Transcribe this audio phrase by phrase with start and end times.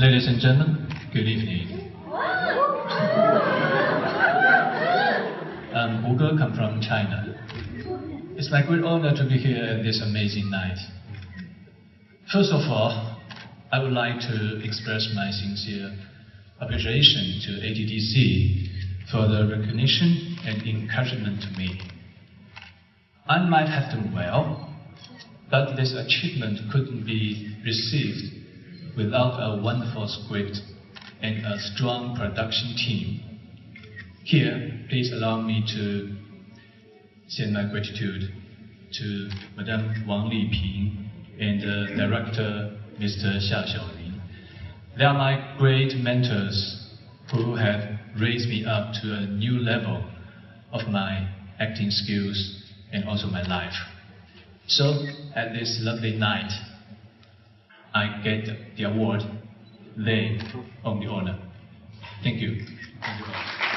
[0.00, 1.92] Ladies and gentlemen, good evening.
[5.74, 7.36] Um, I'm Hu Ge, come from China.
[8.34, 10.78] It's my great honor to be here this amazing night.
[12.32, 13.20] First of all,
[13.72, 15.94] I would like to express my sincere
[16.62, 21.78] appreciation to ATDC for the recognition and encouragement to me.
[23.28, 24.74] I might have done well,
[25.50, 28.39] but this achievement couldn't be received
[28.96, 30.58] without a wonderful script
[31.22, 33.20] and a strong production team.
[34.24, 36.16] Here, please allow me to
[37.28, 38.32] send my gratitude
[38.92, 43.38] to Madame Wang Liping and uh, Director Mr.
[43.38, 44.20] Xia Xiaoyun.
[44.98, 46.88] They are my great mentors
[47.32, 50.04] who have raised me up to a new level
[50.72, 52.62] of my acting skills
[52.92, 53.74] and also my life.
[54.66, 56.50] So, at this lovely night,
[57.94, 59.22] I get the award.
[59.96, 60.38] They
[60.84, 61.38] own the honor.
[62.22, 62.64] Thank you.
[63.00, 63.69] Thank you.